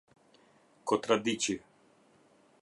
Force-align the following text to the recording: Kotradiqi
Kotradiqi 0.85 1.55